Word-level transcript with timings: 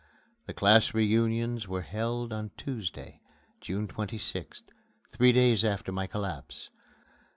The 0.47 0.53
class 0.55 0.95
reunions 0.95 1.67
were 1.67 1.83
held 1.83 2.33
on 2.33 2.49
Tuesday, 2.57 3.21
June 3.59 3.87
26th 3.87 4.63
three 5.11 5.31
days 5.31 5.63
after 5.63 5.91
my 5.91 6.07
collapse. 6.07 6.71